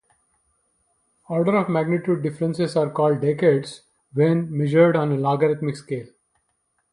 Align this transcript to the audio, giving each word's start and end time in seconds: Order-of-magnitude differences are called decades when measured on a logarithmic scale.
Order-of-magnitude 1.29 2.23
differences 2.23 2.75
are 2.75 2.89
called 2.89 3.21
decades 3.21 3.81
when 4.13 4.51
measured 4.51 4.95
on 4.95 5.11
a 5.11 5.15
logarithmic 5.15 5.75
scale. 5.77 6.07